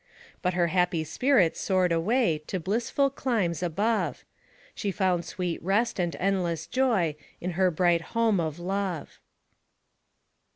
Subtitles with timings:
[0.41, 4.25] But her happy spirit soared away To blissful climes above;
[4.73, 9.19] She found sweet rest and endless joj In her bright home of love.